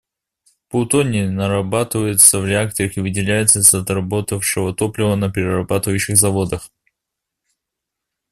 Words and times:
Плутоний 0.67 1.29
нарабатывается 1.29 2.39
в 2.39 2.47
реакторах 2.47 2.97
и 2.97 3.01
выделяется 3.01 3.59
из 3.59 3.71
отработавшего 3.71 4.73
топлива 4.73 5.13
на 5.13 5.31
перерабатывающих 5.31 6.17
заводах. 6.17 6.71